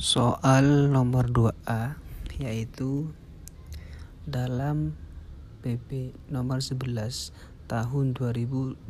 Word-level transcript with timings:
Soal 0.00 0.88
nomor 0.88 1.28
2A 1.28 2.00
yaitu 2.40 3.12
dalam 4.24 4.96
PP 5.60 6.16
nomor 6.32 6.64
11 6.64 7.36
tahun 7.68 8.16
2021 8.16 8.80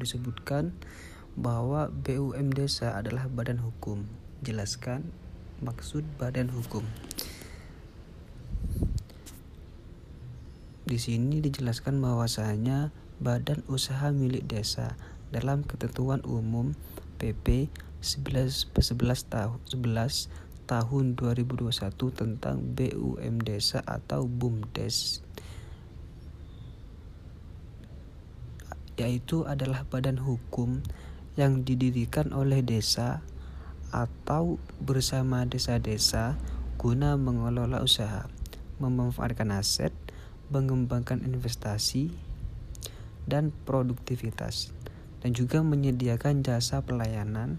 disebutkan 0.00 0.72
bahwa 1.36 1.92
BUM 1.92 2.56
desa 2.56 2.96
adalah 2.96 3.28
badan 3.28 3.60
hukum. 3.60 4.08
Jelaskan 4.40 5.12
maksud 5.60 6.08
badan 6.16 6.48
hukum. 6.48 6.88
Di 10.88 10.96
sini 10.96 11.44
dijelaskan 11.44 12.00
bahwasanya 12.00 12.96
badan 13.20 13.60
usaha 13.68 14.08
milik 14.08 14.48
desa 14.48 14.96
dalam 15.28 15.68
ketentuan 15.68 16.24
umum 16.24 16.72
PP 17.24 17.72
11 18.04 18.68
11 18.68 19.32
tahun 19.32 19.56
11 19.72 20.68
tahun 20.68 21.16
2021 21.16 21.72
tentang 22.12 22.56
BUM 22.76 23.40
desa 23.40 23.80
atau 23.88 24.28
BUMDes 24.28 25.24
yaitu 29.00 29.48
adalah 29.48 29.88
badan 29.88 30.20
hukum 30.20 30.84
yang 31.34 31.64
didirikan 31.64 32.30
oleh 32.36 32.60
desa 32.60 33.24
atau 33.90 34.60
bersama 34.78 35.48
desa-desa 35.48 36.38
guna 36.78 37.16
mengelola 37.16 37.80
usaha, 37.82 38.26
memanfaatkan 38.78 39.50
aset, 39.54 39.94
mengembangkan 40.52 41.22
investasi 41.26 42.12
dan 43.24 43.50
produktivitas, 43.64 44.70
dan 45.24 45.32
juga 45.32 45.64
menyediakan 45.64 46.44
jasa 46.44 46.84
pelayanan 46.84 47.56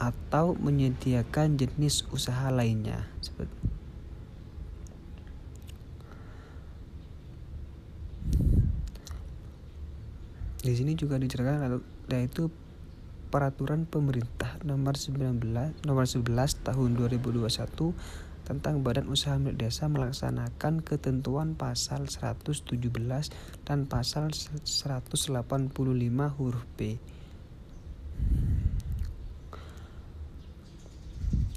atau 0.00 0.56
menyediakan 0.56 1.60
jenis 1.60 2.08
usaha 2.08 2.48
lainnya. 2.48 3.04
Di 10.64 10.72
sini 10.72 10.96
juga 10.96 11.20
diceritakan 11.20 11.84
yaitu 12.08 12.48
peraturan 13.28 13.84
pemerintah 13.84 14.56
nomor 14.64 14.96
19 14.96 15.84
nomor 15.84 16.04
11 16.08 16.28
tahun 16.64 16.90
2021 16.96 17.44
tentang 18.42 18.82
Badan 18.82 19.06
Usaha 19.08 19.38
Milik 19.38 19.66
Desa 19.66 19.86
melaksanakan 19.86 20.82
ketentuan 20.82 21.54
pasal 21.54 22.10
117 22.10 22.74
dan 23.62 23.86
pasal 23.86 24.34
185 24.34 25.70
huruf 26.36 26.64
B 26.74 26.98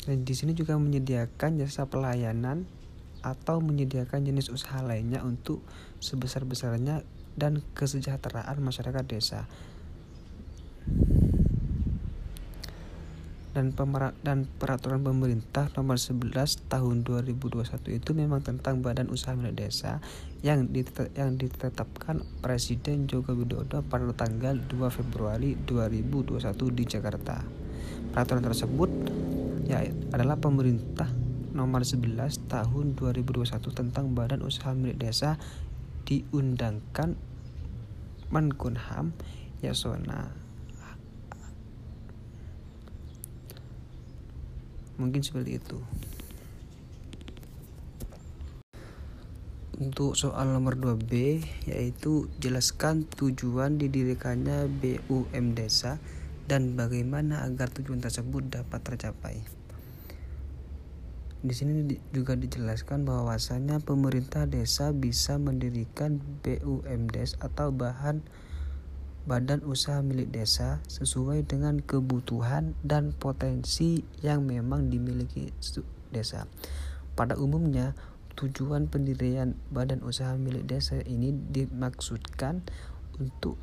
Dan 0.06 0.22
di 0.22 0.38
sini 0.38 0.54
juga 0.54 0.78
menyediakan 0.78 1.66
jasa 1.66 1.90
pelayanan 1.90 2.70
atau 3.26 3.58
menyediakan 3.58 4.22
jenis 4.22 4.54
usaha 4.54 4.78
lainnya 4.86 5.26
untuk 5.26 5.66
sebesar-besarnya 5.98 7.02
dan 7.34 7.66
kesejahteraan 7.74 8.62
masyarakat 8.62 9.02
desa. 9.10 9.50
Dan, 13.56 13.72
dan 14.20 14.52
peraturan 14.60 15.00
pemerintah 15.00 15.72
nomor 15.80 15.96
11 15.96 16.68
tahun 16.68 17.08
2021 17.08 17.88
itu 17.88 18.12
memang 18.12 18.44
tentang 18.44 18.84
badan 18.84 19.08
usaha 19.08 19.32
milik 19.32 19.64
desa 19.64 20.04
yang, 20.44 20.68
yang 21.16 21.40
ditetapkan 21.40 22.20
Presiden 22.44 23.08
Joko 23.08 23.32
Widodo 23.32 23.80
pada 23.88 24.12
tanggal 24.12 24.60
2 24.60 24.76
Februari 24.92 25.56
2021 25.56 26.36
di 26.76 26.84
Jakarta. 26.84 27.40
Peraturan 28.12 28.44
tersebut 28.44 28.92
ya 29.72 29.88
adalah 30.12 30.36
pemerintah 30.36 31.08
nomor 31.56 31.88
11 31.88 32.52
tahun 32.52 33.00
2021 33.00 33.48
tentang 33.72 34.12
Badan 34.12 34.44
Usaha 34.44 34.76
Milik 34.76 35.00
Desa 35.00 35.40
diundangkan 36.04 37.16
Menkumham 38.36 39.16
Yasona 39.64 40.45
mungkin 44.96 45.22
seperti 45.22 45.60
itu 45.60 45.80
untuk 49.76 50.16
soal 50.16 50.56
nomor 50.56 50.80
2B 50.80 51.44
yaitu 51.68 52.32
jelaskan 52.40 53.04
tujuan 53.20 53.76
didirikannya 53.76 54.72
BUM 54.72 55.52
desa 55.52 56.00
dan 56.48 56.80
bagaimana 56.80 57.44
agar 57.44 57.68
tujuan 57.74 58.00
tersebut 58.00 58.48
dapat 58.48 58.80
tercapai. 58.86 59.36
Di 61.46 61.54
sini 61.54 61.86
juga 62.10 62.34
dijelaskan 62.34 63.06
bahwasanya 63.06 63.78
pemerintah 63.84 64.50
desa 64.50 64.90
bisa 64.90 65.38
mendirikan 65.38 66.18
BUMDes 66.42 67.38
atau 67.38 67.70
bahan 67.70 68.26
badan 69.26 69.66
usaha 69.66 70.06
milik 70.06 70.30
desa 70.30 70.86
sesuai 70.86 71.50
dengan 71.50 71.82
kebutuhan 71.82 72.78
dan 72.86 73.10
potensi 73.10 74.06
yang 74.22 74.46
memang 74.46 74.94
dimiliki 74.94 75.50
desa. 76.14 76.46
Pada 77.18 77.34
umumnya, 77.34 77.98
tujuan 78.38 78.86
pendirian 78.86 79.58
badan 79.74 80.06
usaha 80.06 80.38
milik 80.38 80.70
desa 80.70 81.02
ini 81.02 81.34
dimaksudkan 81.34 82.62
untuk 83.18 83.58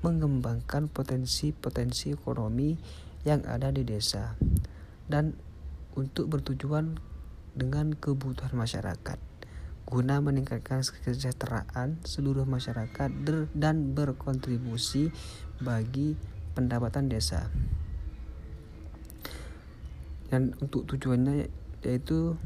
mengembangkan 0.00 0.88
potensi-potensi 0.88 2.16
ekonomi 2.16 2.74
yang 3.22 3.44
ada 3.46 3.70
di 3.70 3.86
desa 3.86 4.34
dan 5.06 5.36
untuk 5.94 6.32
bertujuan 6.32 6.98
dengan 7.52 7.92
kebutuhan 7.94 8.56
masyarakat 8.56 9.31
guna 9.92 10.24
meningkatkan 10.24 10.80
kesejahteraan 10.80 12.00
seluruh 12.00 12.48
masyarakat 12.48 13.12
dan 13.52 13.92
berkontribusi 13.92 15.12
bagi 15.60 16.16
pendapatan 16.56 17.12
desa. 17.12 17.52
Dan 20.32 20.56
untuk 20.64 20.88
tujuannya 20.88 21.52
yaitu 21.84 22.40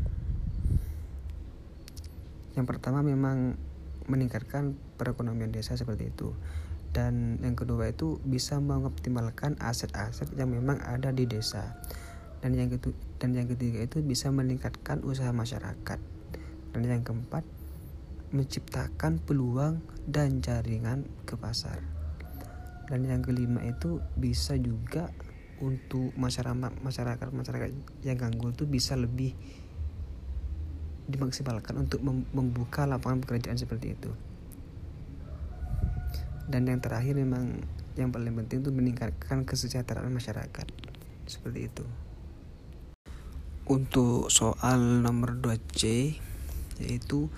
yang 2.58 2.66
pertama 2.66 3.06
memang 3.06 3.54
meningkatkan 4.10 4.74
perekonomian 4.98 5.54
desa 5.54 5.78
seperti 5.78 6.10
itu. 6.10 6.34
Dan 6.90 7.38
yang 7.46 7.54
kedua 7.54 7.94
itu 7.94 8.18
bisa 8.26 8.58
mengoptimalkan 8.58 9.54
aset-aset 9.62 10.34
yang 10.34 10.50
memang 10.50 10.82
ada 10.82 11.14
di 11.14 11.30
desa. 11.30 11.78
Dan 12.42 12.58
yang 12.58 13.46
ketiga, 13.46 13.86
itu 13.86 14.02
bisa 14.02 14.34
meningkatkan 14.34 15.06
usaha 15.06 15.30
masyarakat 15.30 16.15
dan 16.82 17.00
yang 17.00 17.04
keempat 17.04 17.44
menciptakan 18.34 19.22
peluang 19.22 19.80
dan 20.04 20.42
jaringan 20.44 21.06
ke 21.24 21.38
pasar. 21.38 21.80
Dan 22.86 23.06
yang 23.06 23.22
kelima 23.22 23.62
itu 23.66 24.02
bisa 24.14 24.54
juga 24.60 25.10
untuk 25.56 26.12
masyarakat 26.20 26.84
masyarakat 26.84 27.28
masyarakat 27.32 27.70
yang 28.04 28.18
ganggu 28.20 28.52
itu 28.52 28.68
bisa 28.68 28.92
lebih 28.92 29.32
dimaksimalkan 31.06 31.86
untuk 31.86 32.02
membuka 32.04 32.84
lapangan 32.84 33.22
pekerjaan 33.22 33.56
seperti 33.56 33.94
itu. 33.94 34.10
Dan 36.46 36.70
yang 36.70 36.78
terakhir 36.78 37.18
memang 37.18 37.62
yang 37.98 38.14
paling 38.14 38.34
penting 38.36 38.62
itu 38.62 38.70
meningkatkan 38.70 39.42
kesejahteraan 39.42 40.12
masyarakat. 40.12 40.66
Seperti 41.26 41.60
itu. 41.66 41.84
Untuk 43.66 44.30
soal 44.30 45.02
nomor 45.02 45.34
2C 45.42 46.14
yaitu 46.80 47.28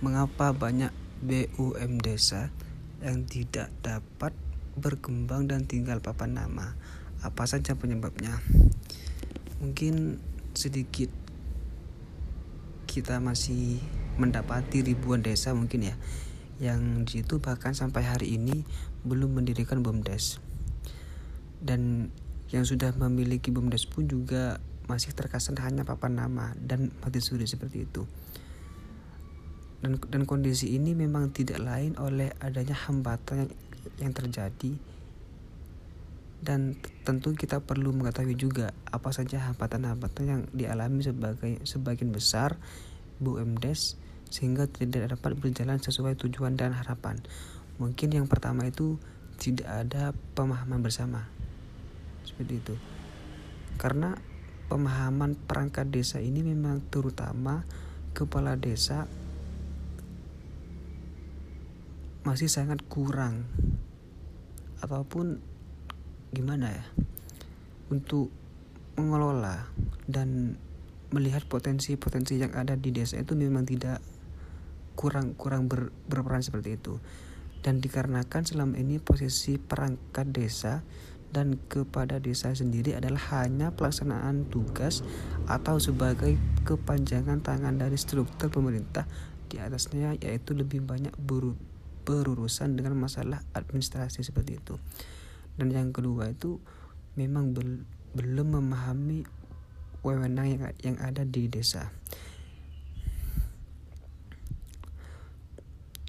mengapa 0.00 0.54
banyak 0.54 0.94
BUM 1.22 1.98
desa 1.98 2.50
yang 3.02 3.26
tidak 3.26 3.70
dapat 3.82 4.34
berkembang 4.78 5.50
dan 5.50 5.66
tinggal 5.66 5.98
papan 5.98 6.38
nama 6.38 6.78
apa 7.26 7.50
saja 7.50 7.74
penyebabnya 7.74 8.38
mungkin 9.58 10.22
sedikit 10.54 11.10
kita 12.86 13.18
masih 13.18 13.82
mendapati 14.18 14.86
ribuan 14.86 15.22
desa 15.22 15.50
mungkin 15.54 15.90
ya 15.90 15.94
yang 16.58 17.06
di 17.06 17.22
situ 17.22 17.38
bahkan 17.38 17.70
sampai 17.70 18.02
hari 18.02 18.34
ini 18.34 18.66
belum 19.06 19.38
mendirikan 19.38 19.78
BUMDes. 19.78 20.42
Dan 21.62 22.10
yang 22.50 22.66
sudah 22.66 22.90
memiliki 22.98 23.54
BUMDes 23.54 23.86
pun 23.86 24.10
juga 24.10 24.58
masih 24.90 25.14
terkesan 25.14 25.54
hanya 25.62 25.86
papan 25.86 26.18
nama 26.18 26.56
dan 26.58 26.90
mati 27.04 27.22
suri 27.22 27.46
seperti 27.46 27.86
itu. 27.86 28.10
Dan, 29.78 30.02
dan 30.10 30.26
kondisi 30.26 30.74
ini 30.74 30.94
memang 30.98 31.30
tidak 31.30 31.62
lain 31.62 31.94
oleh 32.02 32.34
adanya 32.42 32.74
hambatan 32.74 33.46
yang, 33.46 33.50
yang 34.02 34.12
terjadi 34.12 34.74
dan 36.38 36.78
tentu 37.02 37.34
kita 37.34 37.58
perlu 37.58 37.90
mengetahui 37.90 38.38
juga 38.38 38.70
apa 38.94 39.10
saja 39.10 39.42
hambatan-hambatan 39.50 40.24
yang 40.24 40.42
dialami 40.54 41.02
sebagai 41.02 41.58
sebagian 41.66 42.14
besar 42.14 42.62
BUMDes 43.18 43.98
sehingga 44.30 44.70
tidak 44.70 45.18
dapat 45.18 45.34
berjalan 45.34 45.82
sesuai 45.82 46.14
tujuan 46.14 46.54
dan 46.54 46.76
harapan. 46.76 47.18
Mungkin 47.82 48.14
yang 48.14 48.30
pertama 48.30 48.70
itu 48.70 49.02
tidak 49.38 49.66
ada 49.66 50.14
pemahaman 50.38 50.82
bersama. 50.82 51.26
Seperti 52.26 52.54
itu. 52.62 52.74
karena 53.78 54.18
pemahaman 54.66 55.38
perangkat 55.38 55.86
desa 55.86 56.18
ini 56.18 56.42
memang 56.42 56.82
terutama 56.90 57.62
kepala 58.10 58.58
desa 58.58 59.06
masih 62.28 62.52
sangat 62.52 62.84
kurang. 62.92 63.48
Ataupun 64.84 65.40
gimana 66.28 66.68
ya 66.68 66.84
untuk 67.88 68.28
mengelola 69.00 69.64
dan 70.04 70.60
melihat 71.08 71.48
potensi-potensi 71.48 72.36
yang 72.36 72.52
ada 72.52 72.76
di 72.76 72.92
desa 72.92 73.16
itu 73.16 73.32
memang 73.32 73.64
tidak 73.64 74.04
kurang 74.92 75.32
kurang 75.40 75.72
ber, 75.72 75.88
berperan 76.04 76.44
seperti 76.44 76.76
itu. 76.76 77.00
Dan 77.64 77.80
dikarenakan 77.80 78.44
selama 78.44 78.76
ini 78.76 79.00
posisi 79.00 79.56
perangkat 79.56 80.28
desa 80.30 80.84
dan 81.32 81.60
kepada 81.68 82.20
desa 82.20 82.52
sendiri 82.52 82.96
adalah 82.96 83.20
hanya 83.40 83.72
pelaksanaan 83.72 84.48
tugas 84.48 85.04
atau 85.48 85.76
sebagai 85.80 86.36
kepanjangan 86.64 87.40
tangan 87.44 87.76
dari 87.76 87.96
struktur 88.00 88.48
pemerintah 88.48 89.04
di 89.48 89.56
atasnya 89.60 90.16
yaitu 90.20 90.52
lebih 90.52 90.84
banyak 90.84 91.12
ber, 91.16 91.56
berurusan 92.08 92.80
dengan 92.80 92.96
masalah 92.96 93.44
administrasi 93.52 94.24
seperti 94.24 94.56
itu 94.56 94.80
dan 95.60 95.68
yang 95.68 95.92
kedua 95.92 96.32
itu 96.32 96.56
memang 97.20 97.52
bel, 97.52 97.84
belum 98.16 98.56
memahami 98.56 99.28
wewenang 100.00 100.48
yang, 100.48 100.62
yang 100.80 100.96
ada 101.04 101.28
di 101.28 101.52
desa 101.52 101.92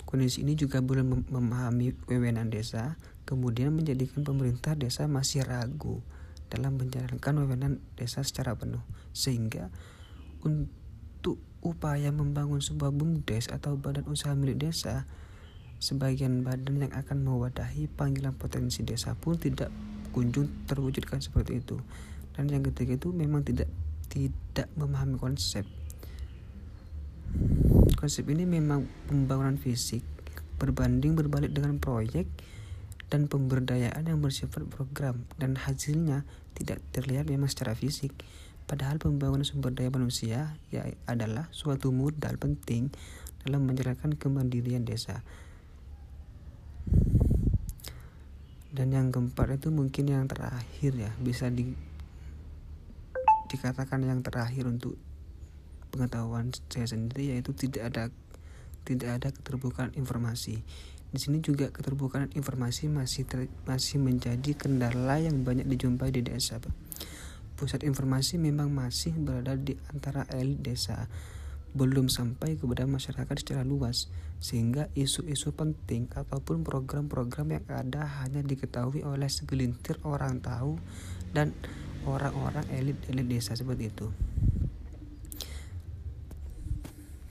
Kondisi 0.10 0.42
ini 0.42 0.58
juga 0.58 0.82
belum 0.82 1.30
memahami 1.30 1.94
wewenang 2.10 2.50
desa, 2.50 2.98
kemudian 3.30 3.70
menjadikan 3.70 4.26
pemerintah 4.26 4.74
desa 4.74 5.06
masih 5.06 5.46
ragu 5.46 6.02
dalam 6.50 6.82
menjalankan 6.82 7.46
wewenang 7.46 7.78
desa 7.94 8.26
secara 8.26 8.58
penuh. 8.58 8.82
Sehingga 9.14 9.70
untuk 10.42 11.38
upaya 11.62 12.10
membangun 12.10 12.58
sebuah 12.58 12.90
BUMDes 12.90 13.54
atau 13.54 13.78
badan 13.78 14.10
usaha 14.10 14.34
milik 14.34 14.58
desa, 14.58 15.06
sebagian 15.80 16.44
badan 16.44 16.86
yang 16.88 16.94
akan 16.94 17.24
mewadahi 17.24 17.88
panggilan 17.88 18.36
potensi 18.36 18.84
desa 18.84 19.16
pun 19.16 19.40
tidak 19.40 19.72
kunjung 20.12 20.48
terwujudkan 20.68 21.24
seperti 21.24 21.64
itu. 21.64 21.80
Dan 22.36 22.52
yang 22.52 22.64
ketiga 22.68 22.96
itu 23.00 23.12
memang 23.12 23.44
tidak 23.44 23.68
tidak 24.10 24.68
memahami 24.76 25.16
konsep 25.20 25.64
Konsep 28.00 28.26
ini 28.32 28.48
memang 28.48 28.88
pembangunan 29.06 29.60
fisik 29.60 30.02
berbanding 30.58 31.14
berbalik 31.14 31.54
dengan 31.54 31.78
proyek 31.78 32.26
dan 33.12 33.28
pemberdayaan 33.30 34.08
yang 34.08 34.20
bersifat 34.24 34.66
program 34.72 35.28
dan 35.36 35.60
hasilnya 35.60 36.26
tidak 36.56 36.82
terlihat 36.96 37.28
memang 37.28 37.52
secara 37.52 37.76
fisik. 37.76 38.16
Padahal 38.70 39.02
pembangunan 39.02 39.46
sumber 39.46 39.74
daya 39.74 39.90
manusia 39.90 40.58
ya 40.70 40.86
adalah 41.10 41.50
suatu 41.52 41.90
modal 41.90 42.38
penting 42.38 42.94
dalam 43.44 43.66
menjalankan 43.66 44.16
kemandirian 44.16 44.86
desa. 44.86 45.26
Dan 48.80 48.96
yang 48.96 49.12
keempat 49.12 49.60
itu 49.60 49.76
mungkin 49.76 50.08
yang 50.08 50.24
terakhir 50.32 50.96
ya, 50.96 51.12
bisa 51.20 51.52
di, 51.52 51.76
dikatakan 53.52 54.08
yang 54.08 54.24
terakhir 54.24 54.72
untuk 54.72 54.96
pengetahuan 55.92 56.56
saya 56.72 56.88
sendiri 56.88 57.36
yaitu 57.36 57.52
tidak 57.52 57.92
ada 57.92 58.04
tidak 58.88 59.20
ada 59.20 59.36
keterbukaan 59.36 59.92
informasi. 60.00 60.64
Di 61.12 61.20
sini 61.20 61.44
juga 61.44 61.76
keterbukaan 61.76 62.32
informasi 62.32 62.88
masih 62.88 63.28
ter, 63.28 63.52
masih 63.68 64.00
menjadi 64.00 64.56
kendala 64.56 65.20
yang 65.20 65.44
banyak 65.44 65.68
dijumpai 65.68 66.16
di 66.16 66.24
desa. 66.24 66.64
Pusat 67.60 67.84
informasi 67.84 68.40
memang 68.40 68.72
masih 68.72 69.12
berada 69.12 69.60
di 69.60 69.76
antara 69.92 70.24
elit 70.32 70.64
desa, 70.64 71.12
belum 71.78 72.10
sampai 72.10 72.58
kepada 72.58 72.90
masyarakat 72.90 73.36
secara 73.40 73.62
luas, 73.62 74.10
sehingga 74.42 74.90
isu-isu 74.98 75.54
penting 75.54 76.10
ataupun 76.16 76.66
program-program 76.66 77.60
yang 77.60 77.66
ada 77.70 78.08
hanya 78.24 78.42
diketahui 78.42 79.06
oleh 79.06 79.30
segelintir 79.30 80.02
orang 80.02 80.42
tahu 80.42 80.82
dan 81.36 81.54
orang-orang 82.08 82.66
elit-elit 82.74 83.28
desa 83.28 83.54
seperti 83.54 83.92
itu. 83.94 84.08